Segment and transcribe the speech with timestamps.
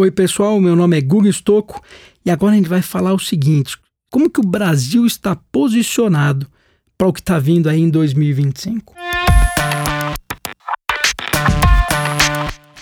[0.00, 1.82] Oi, pessoal, meu nome é Guga Stocco
[2.24, 3.76] e agora a gente vai falar o seguinte:
[4.12, 6.46] como que o Brasil está posicionado
[6.96, 8.94] para o que está vindo aí em 2025?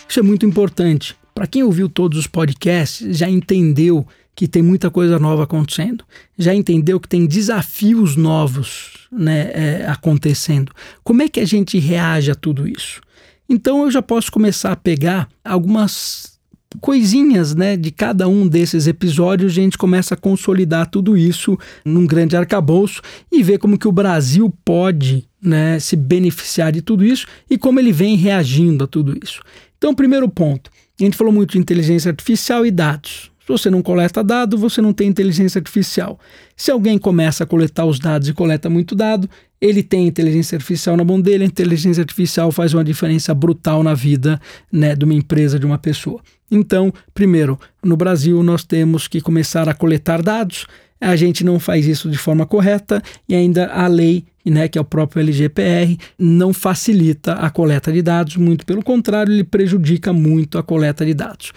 [0.06, 1.16] Isso é muito importante.
[1.34, 6.04] Para quem ouviu todos os podcasts, já entendeu que tem muita coisa nova acontecendo,
[6.36, 10.70] já entendeu que tem desafios novos né, é, acontecendo.
[11.02, 13.00] Como é que a gente reage a tudo isso?
[13.48, 16.35] Então eu já posso começar a pegar algumas
[16.80, 22.06] coisinhas, né, de cada um desses episódios, a gente começa a consolidar tudo isso num
[22.06, 27.26] grande arcabouço e ver como que o Brasil pode, né, se beneficiar de tudo isso
[27.48, 29.42] e como ele vem reagindo a tudo isso.
[29.78, 33.30] Então, primeiro ponto, a gente falou muito de inteligência artificial e dados.
[33.46, 36.18] Se você não coleta dado, você não tem inteligência artificial.
[36.56, 40.96] Se alguém começa a coletar os dados e coleta muito dado, ele tem inteligência artificial
[40.96, 44.40] na mão dele, a inteligência artificial faz uma diferença brutal na vida
[44.70, 46.20] né, de uma empresa, de uma pessoa.
[46.50, 50.66] Então, primeiro, no Brasil nós temos que começar a coletar dados,
[51.00, 54.80] a gente não faz isso de forma correta e ainda a lei, né, que é
[54.80, 60.58] o próprio LGPR, não facilita a coleta de dados, muito pelo contrário, ele prejudica muito
[60.58, 61.52] a coleta de dados.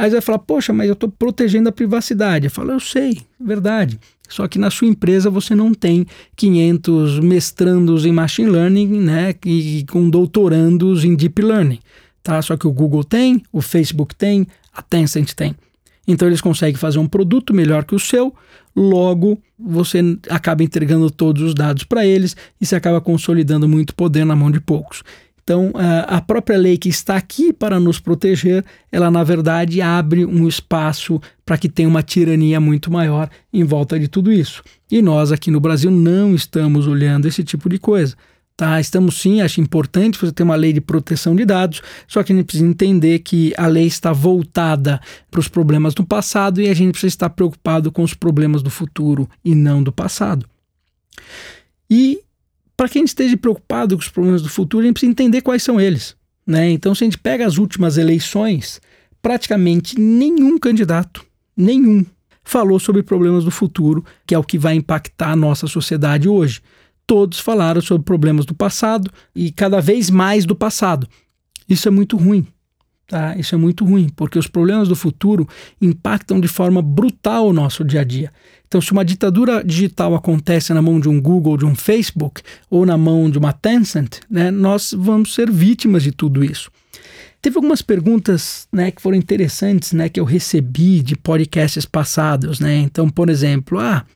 [0.00, 2.46] Aí você vai falar, poxa, mas eu estou protegendo a privacidade.
[2.46, 4.00] Eu falo, eu sei, verdade.
[4.30, 6.06] Só que na sua empresa você não tem
[6.36, 11.80] 500 mestrandos em machine learning, né, e com doutorandos em deep learning,
[12.22, 12.40] tá?
[12.40, 15.54] Só que o Google tem, o Facebook tem, a Tencent tem.
[16.08, 18.34] Então eles conseguem fazer um produto melhor que o seu,
[18.74, 24.24] logo você acaba entregando todos os dados para eles e se acaba consolidando muito poder
[24.24, 25.02] na mão de poucos.
[25.50, 25.72] Então,
[26.06, 31.20] a própria lei que está aqui para nos proteger, ela na verdade abre um espaço
[31.44, 34.62] para que tenha uma tirania muito maior em volta de tudo isso.
[34.88, 38.14] E nós aqui no Brasil não estamos olhando esse tipo de coisa.
[38.56, 42.32] Tá, estamos sim, acho importante você ter uma lei de proteção de dados, só que
[42.32, 46.68] a gente precisa entender que a lei está voltada para os problemas do passado e
[46.68, 50.46] a gente precisa estar preocupado com os problemas do futuro e não do passado.
[51.90, 52.20] E
[52.80, 55.78] para quem esteja preocupado com os problemas do futuro, a gente precisa entender quais são
[55.78, 56.16] eles.
[56.46, 56.70] Né?
[56.70, 58.80] Então, se a gente pega as últimas eleições,
[59.20, 61.22] praticamente nenhum candidato,
[61.54, 62.06] nenhum,
[62.42, 66.62] falou sobre problemas do futuro, que é o que vai impactar a nossa sociedade hoje.
[67.06, 71.06] Todos falaram sobre problemas do passado e cada vez mais do passado.
[71.68, 72.46] Isso é muito ruim.
[73.10, 73.36] Tá?
[73.36, 75.48] Isso é muito ruim, porque os problemas do futuro
[75.82, 78.32] impactam de forma brutal o nosso dia a dia.
[78.68, 82.86] Então, se uma ditadura digital acontece na mão de um Google, de um Facebook ou
[82.86, 86.70] na mão de uma Tencent, né, nós vamos ser vítimas de tudo isso.
[87.42, 92.60] Teve algumas perguntas né, que foram interessantes né, que eu recebi de podcasts passados.
[92.60, 92.76] Né?
[92.76, 94.06] Então, por exemplo, ah,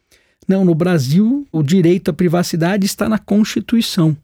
[0.46, 4.16] não, no Brasil o direito à privacidade está na Constituição.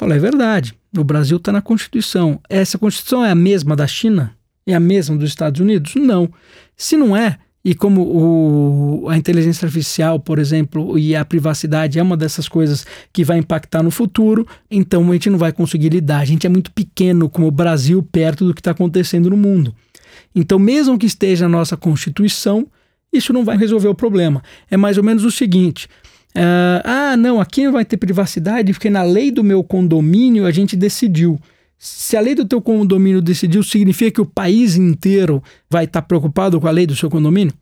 [0.00, 0.72] Falei, é verdade.
[0.90, 2.40] No Brasil está na Constituição.
[2.48, 4.34] Essa Constituição é a mesma da China?
[4.66, 5.94] É a mesma dos Estados Unidos?
[5.94, 6.32] Não.
[6.74, 12.02] Se não é, e como o, a inteligência artificial, por exemplo, e a privacidade é
[12.02, 16.20] uma dessas coisas que vai impactar no futuro, então a gente não vai conseguir lidar.
[16.20, 19.74] A gente é muito pequeno como o Brasil perto do que está acontecendo no mundo.
[20.34, 22.66] Então, mesmo que esteja na nossa Constituição,
[23.12, 24.42] isso não vai resolver o problema.
[24.70, 25.88] É mais ou menos o seguinte:
[26.36, 30.50] Uh, ah, não, aqui não vai ter privacidade, porque na lei do meu condomínio a
[30.50, 31.38] gente decidiu.
[31.76, 36.06] Se a lei do teu condomínio decidiu, significa que o país inteiro vai estar tá
[36.06, 37.54] preocupado com a lei do seu condomínio?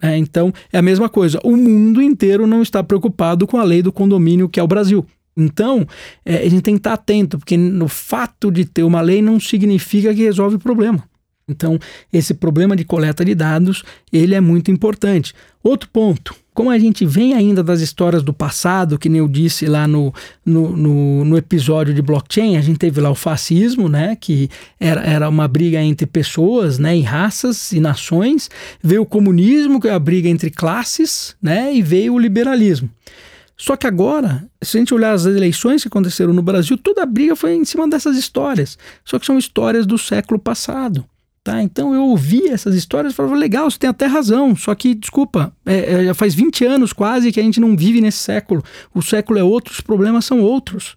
[0.00, 1.40] É, então, é a mesma coisa.
[1.44, 5.06] O mundo inteiro não está preocupado com a lei do condomínio, que é o Brasil.
[5.36, 5.86] Então,
[6.24, 9.40] é, a gente tem que estar atento, porque no fato de ter uma lei não
[9.40, 11.02] significa que resolve o problema.
[11.48, 11.78] Então,
[12.12, 13.82] esse problema de coleta de dados,
[14.12, 15.34] ele é muito importante.
[15.62, 19.66] Outro ponto, como a gente vem ainda das histórias do passado, que nem eu disse
[19.66, 20.12] lá no,
[20.44, 25.00] no, no, no, episódio de blockchain, a gente teve lá o fascismo, né, que era,
[25.02, 28.50] era uma briga entre pessoas, né, e raças e nações,
[28.82, 32.90] veio o comunismo, que é a briga entre classes, né, e veio o liberalismo.
[33.56, 37.06] Só que agora, se a gente olhar as eleições que aconteceram no Brasil, toda a
[37.06, 38.76] briga foi em cima dessas histórias.
[39.04, 41.04] Só que são histórias do século passado.
[41.44, 44.94] Tá, então eu ouvi essas histórias e falava, legal, você tem até razão, só que,
[44.94, 48.62] desculpa, é, é, já faz 20 anos quase que a gente não vive nesse século.
[48.94, 50.96] O século é outro, os problemas são outros.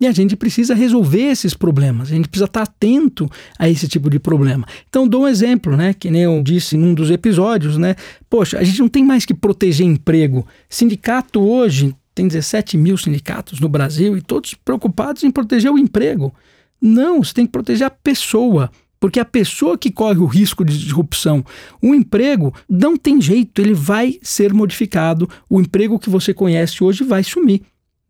[0.00, 4.08] E a gente precisa resolver esses problemas, a gente precisa estar atento a esse tipo
[4.08, 4.66] de problema.
[4.88, 5.92] Então, dou um exemplo, né?
[5.92, 7.96] Que nem eu disse em um dos episódios, né?
[8.30, 10.46] Poxa, a gente não tem mais que proteger emprego.
[10.70, 16.34] Sindicato hoje tem 17 mil sindicatos no Brasil e todos preocupados em proteger o emprego.
[16.80, 18.70] Não, você tem que proteger a pessoa.
[19.00, 21.42] Porque a pessoa que corre o risco de disrupção,
[21.80, 25.28] o emprego, não tem jeito, ele vai ser modificado.
[25.48, 27.62] O emprego que você conhece hoje vai sumir.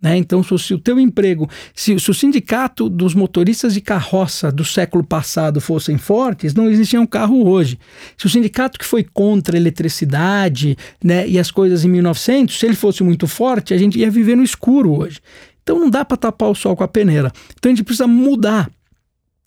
[0.02, 0.16] Né?
[0.16, 5.04] Então, se o teu emprego, se, se, o sindicato dos motoristas de carroça do século
[5.04, 7.78] passado fossem fortes, não existia um carro hoje.
[8.16, 12.66] Se o sindicato que foi contra a eletricidade né, e as coisas em 1900, se
[12.66, 15.20] ele fosse muito forte, a gente ia viver no escuro hoje.
[15.62, 17.31] Então não dá para tapar o sol com a peneira.
[17.58, 18.70] Então a gente precisa mudar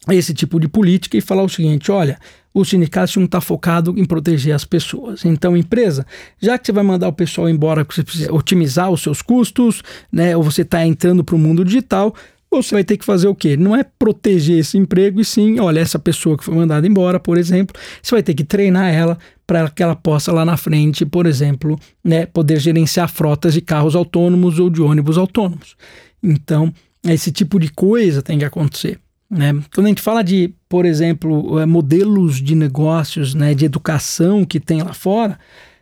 [0.10, 2.20] esse tipo de política e falar o seguinte: olha,
[2.54, 5.26] o sindicato não está focado em proteger as pessoas.
[5.26, 6.06] Então, empresa,
[6.40, 9.82] já que você vai mandar o pessoal embora porque você precisa otimizar os seus custos,
[10.12, 12.14] né, ou você está entrando para o mundo digital,
[12.50, 13.58] você vai ter que fazer o quê?
[13.58, 17.38] Não é proteger esse emprego, e sim, olha, essa pessoa que foi mandada embora, por
[17.38, 19.18] exemplo, você vai ter que treinar ela
[19.48, 23.96] para que ela possa lá na frente, por exemplo, né, poder gerenciar frotas de carros
[23.96, 25.76] autônomos ou de ônibus autônomos.
[26.22, 26.72] Então,
[27.04, 29.00] esse tipo de coisa tem que acontecer.
[29.33, 29.53] Né?
[29.74, 34.59] Quando a gente fala de, por exemplo, eh, modelos de negócios, né, de educação que
[34.59, 35.39] tem lá fora,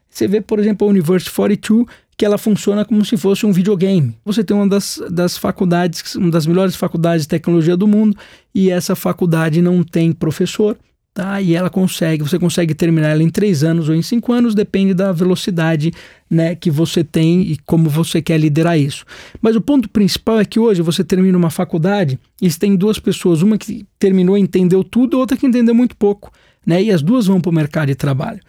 [0.10, 1.86] você vê, por exemplo, a University 42,
[2.18, 4.16] que ela funciona como se fosse um videogame.
[4.24, 8.16] Você tem uma das, das faculdades, uma das melhores faculdades de tecnologia do mundo,
[8.54, 10.78] e essa faculdade não tem professor,
[11.14, 11.42] tá?
[11.42, 14.94] E ela consegue, você consegue terminar ela em três anos ou em cinco anos, depende
[14.94, 15.92] da velocidade
[16.30, 19.06] né, que você tem e como você quer liderar isso.
[19.42, 23.00] Mas o ponto principal é que hoje você termina uma faculdade e você tem duas
[23.00, 26.32] pessoas, uma que terminou e entendeu tudo, outra que entendeu muito pouco,
[26.66, 26.82] né?
[26.82, 28.40] E as duas vão para o mercado de trabalho.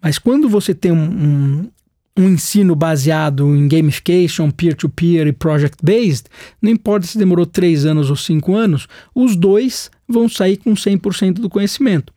[0.00, 1.70] Mas quando você tem um, um,
[2.16, 6.28] um ensino baseado em gamification, peer-to-peer -peer e project-based,
[6.60, 11.34] não importa se demorou três anos ou cinco anos, os dois vão sair com 100%
[11.34, 12.12] do conhecimento.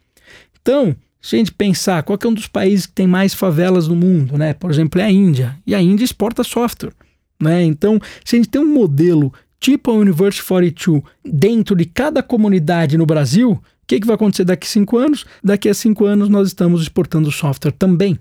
[0.62, 3.96] Então, se a gente pensar qual é um dos países que tem mais favelas no
[3.96, 4.54] mundo, né?
[4.54, 5.58] Por exemplo, é a Índia.
[5.66, 6.94] E a Índia exporta software.
[7.40, 7.64] Né?
[7.64, 12.98] Então, se a gente tem um modelo tipo a University 42 dentro de cada comunidade
[12.98, 15.26] no Brasil, o que, que vai acontecer daqui a cinco anos?
[15.44, 18.20] Daqui a cinco anos nós estamos exportando software também.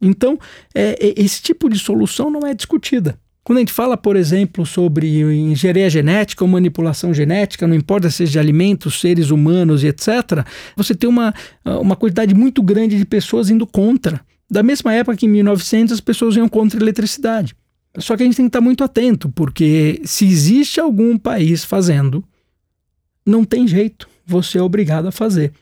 [0.00, 0.38] Então,
[0.74, 3.18] é, é, esse tipo de solução não é discutida.
[3.44, 8.18] Quando a gente fala, por exemplo, sobre engenharia genética ou manipulação genética, não importa se
[8.18, 10.46] seja de alimentos, seres humanos e etc.,
[10.76, 11.34] você tem uma,
[11.64, 14.20] uma quantidade muito grande de pessoas indo contra.
[14.48, 17.56] Da mesma época que em 1900 as pessoas iam contra a eletricidade.
[17.98, 22.24] Só que a gente tem que estar muito atento, porque se existe algum país fazendo,
[23.26, 25.52] não tem jeito você é obrigado a fazer.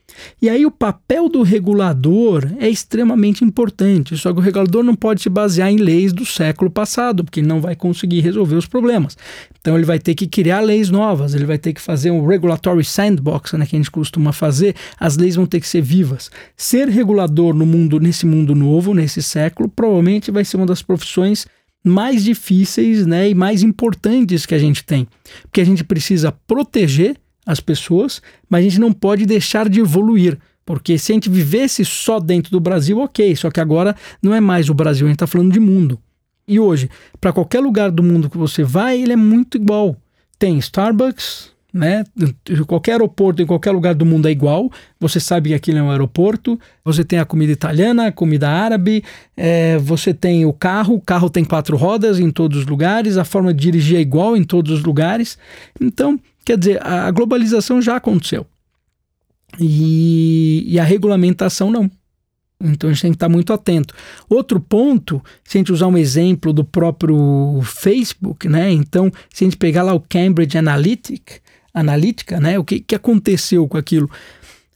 [0.40, 5.20] E aí o papel do regulador é extremamente importante, só que o regulador não pode
[5.22, 9.16] se basear em leis do século passado, porque ele não vai conseguir resolver os problemas.
[9.60, 12.84] Então ele vai ter que criar leis novas, ele vai ter que fazer um regulatory
[12.84, 16.30] sandbox, né, que a gente costuma fazer, as leis vão ter que ser vivas.
[16.56, 21.46] Ser regulador no mundo, nesse mundo novo, nesse século, provavelmente vai ser uma das profissões
[21.82, 25.08] mais difíceis né, e mais importantes que a gente tem.
[25.42, 27.16] Porque a gente precisa proteger
[27.50, 30.38] as pessoas, mas a gente não pode deixar de evoluir.
[30.64, 34.40] Porque se a gente vivesse só dentro do Brasil, ok, só que agora não é
[34.40, 35.98] mais o Brasil, a gente está falando de mundo.
[36.46, 36.88] E hoje,
[37.20, 39.96] para qualquer lugar do mundo que você vai, ele é muito igual.
[40.38, 42.04] Tem Starbucks, né?
[42.66, 44.70] Qualquer aeroporto em qualquer lugar do mundo é igual.
[44.98, 46.58] Você sabe que aquilo é um aeroporto.
[46.84, 49.04] Você tem a comida italiana, a comida árabe.
[49.36, 50.94] É, você tem o carro.
[50.94, 53.16] O carro tem quatro rodas em todos os lugares.
[53.16, 55.38] A forma de dirigir é igual em todos os lugares.
[55.80, 58.46] Então, Quer dizer, a globalização já aconteceu.
[59.58, 61.90] E, e, a regulamentação não.
[62.62, 63.94] Então a gente tem que estar muito atento.
[64.28, 68.70] Outro ponto, se a gente usar um exemplo do próprio Facebook, né?
[68.70, 71.40] Então, se a gente pegar lá o Cambridge Analytic,
[71.72, 72.58] Analytica, né?
[72.58, 74.10] O que, que aconteceu com aquilo?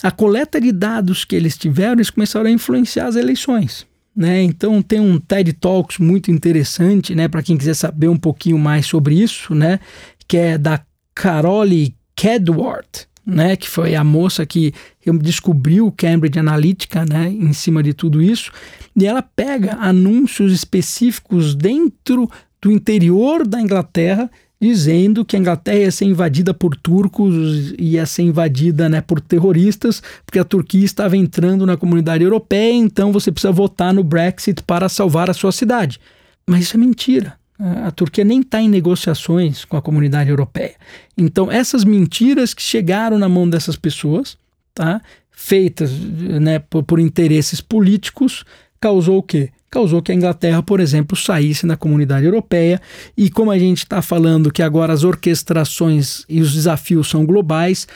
[0.03, 3.87] A coleta de dados que eles tiveram, eles começaram a influenciar as eleições.
[4.15, 4.43] Né?
[4.43, 8.87] Então tem um TED Talks muito interessante, né, para quem quiser saber um pouquinho mais
[8.87, 9.81] sobre isso, né,
[10.29, 10.81] que é da
[11.15, 14.73] Carole Kedward, né, que foi a moça que
[15.21, 18.51] descobriu Cambridge Analytica, né, em cima de tudo isso,
[18.95, 22.31] e ela pega anúncios específicos dentro
[22.61, 24.31] do interior da Inglaterra
[24.61, 30.03] dizendo que a Inglaterra ia ser invadida por turcos, ia ser invadida né, por terroristas,
[30.25, 34.89] porque a Turquia estava entrando na comunidade europeia, então você precisa votar no Brexit para
[34.89, 36.01] salvar a sua cidade.
[36.47, 37.35] Mas isso é mentira.
[37.59, 40.75] A Turquia nem está em negociações com a comunidade europeia.
[41.17, 44.37] Então, essas mentiras que chegaram na mão dessas pessoas,
[44.75, 45.01] tá?
[45.31, 48.45] feitas né, por, por interesses políticos,
[48.81, 49.51] causou o quê?
[49.71, 52.81] Causou que a Inglaterra, por exemplo, saísse da comunidade europeia.
[53.17, 57.89] E como a gente está falando que agora as orquestrações e os desafios são globais,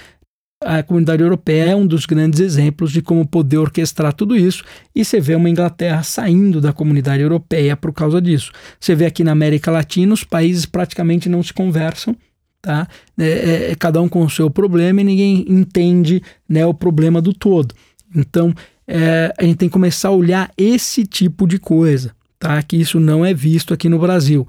[0.61, 5.05] a comunidade europeia é um dos grandes exemplos de como poder orquestrar tudo isso, e
[5.05, 8.51] você vê uma Inglaterra saindo da comunidade europeia por causa disso.
[8.79, 12.17] Você vê aqui na América Latina, os países praticamente não se conversam,
[12.61, 12.89] tá?
[13.17, 17.23] É, é, é cada um com o seu problema e ninguém entende né, o problema
[17.23, 17.75] do todo.
[18.15, 18.53] Então,
[18.87, 22.61] é, a gente tem que começar a olhar esse tipo de coisa, tá?
[22.63, 24.47] Que isso não é visto aqui no Brasil.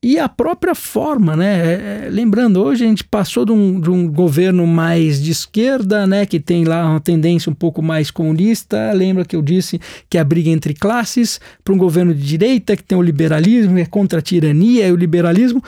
[0.00, 1.56] E a própria forma, né?
[1.56, 6.06] É, é, lembrando, hoje a gente passou de um, de um, governo mais de esquerda,
[6.06, 6.24] né?
[6.24, 8.92] Que tem lá uma tendência um pouco mais comunista.
[8.92, 12.76] Lembra que eu disse que é a briga entre classes, para um governo de direita
[12.76, 15.60] que tem o liberalismo, é contra a tirania e o liberalismo.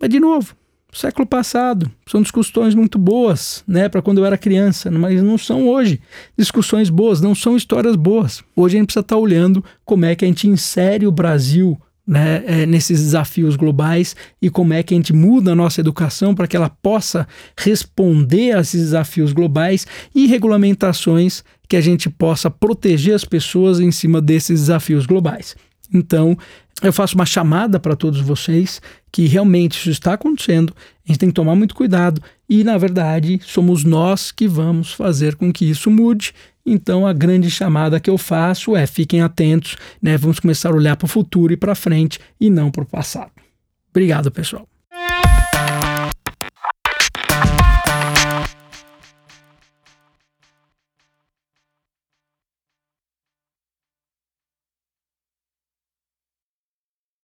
[0.00, 0.54] Mas, de novo,
[0.92, 3.88] século passado, são discussões muito boas, né?
[3.88, 6.00] Para quando eu era criança, mas não são hoje
[6.38, 8.40] discussões boas, não são histórias boas.
[8.54, 11.76] Hoje a gente precisa estar tá olhando como é que a gente insere o Brasil
[12.08, 16.34] né, é, nesses desafios globais e como é que a gente muda a nossa educação
[16.34, 22.50] para que ela possa responder a esses desafios globais e regulamentações que a gente possa
[22.50, 25.54] proteger as pessoas em cima desses desafios globais.
[25.92, 26.36] Então,
[26.82, 28.80] eu faço uma chamada para todos vocês
[29.12, 30.74] que realmente isso está acontecendo,
[31.04, 35.34] a gente tem que tomar muito cuidado e, na verdade, somos nós que vamos fazer
[35.34, 36.32] com que isso mude
[36.72, 40.16] então a grande chamada que eu faço é fiquem atentos, né?
[40.16, 43.30] Vamos começar a olhar para o futuro e para frente e não para o passado.
[43.90, 44.68] Obrigado, pessoal.